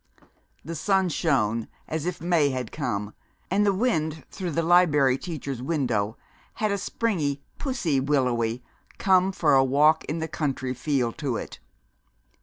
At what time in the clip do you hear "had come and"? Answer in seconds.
2.49-3.63